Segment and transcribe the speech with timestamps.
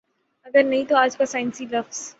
[0.45, 2.09] اگر نہیں تو آج کا سائنسی لفظ